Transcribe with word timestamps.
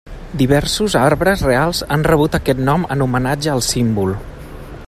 Diversos 0.41 0.95
arbres 0.99 1.43
reals 1.49 1.83
han 1.97 2.07
rebut 2.09 2.39
aquest 2.39 2.65
nom 2.71 2.89
en 2.97 3.07
homenatge 3.07 3.53
al 3.59 3.65
símbol. 3.73 4.21